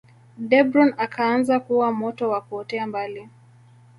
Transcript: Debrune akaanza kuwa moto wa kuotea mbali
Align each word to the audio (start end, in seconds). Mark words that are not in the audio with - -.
Debrune 0.49 0.93
akaanza 0.97 1.59
kuwa 1.59 1.91
moto 1.91 2.29
wa 2.29 2.41
kuotea 2.41 2.87
mbali 2.87 3.29